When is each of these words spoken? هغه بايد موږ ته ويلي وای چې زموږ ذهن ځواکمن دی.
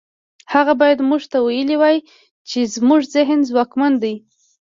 هغه 0.53 0.73
بايد 0.81 0.99
موږ 1.09 1.21
ته 1.31 1.37
ويلي 1.45 1.75
وای 1.81 1.97
چې 2.49 2.59
زموږ 2.75 3.01
ذهن 3.15 3.39
ځواکمن 3.49 3.93
دی. 4.03 4.15